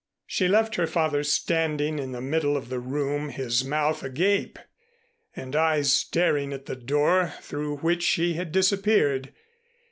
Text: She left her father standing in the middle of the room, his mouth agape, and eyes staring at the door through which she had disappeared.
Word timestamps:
She 0.25 0.47
left 0.47 0.73
her 0.77 0.87
father 0.87 1.21
standing 1.21 1.99
in 1.99 2.11
the 2.11 2.21
middle 2.21 2.57
of 2.57 2.69
the 2.69 2.79
room, 2.79 3.29
his 3.29 3.63
mouth 3.63 4.01
agape, 4.01 4.57
and 5.35 5.55
eyes 5.55 5.93
staring 5.93 6.53
at 6.53 6.65
the 6.65 6.75
door 6.75 7.35
through 7.41 7.77
which 7.81 8.01
she 8.01 8.33
had 8.33 8.51
disappeared. 8.51 9.31